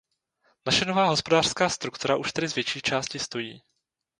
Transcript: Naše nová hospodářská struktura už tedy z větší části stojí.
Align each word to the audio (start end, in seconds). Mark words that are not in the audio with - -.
Naše 0.65 0.85
nová 0.85 1.05
hospodářská 1.07 1.69
struktura 1.69 2.15
už 2.17 2.31
tedy 2.33 2.47
z 2.47 2.55
větší 2.55 2.81
části 2.81 3.19
stojí. 3.19 3.63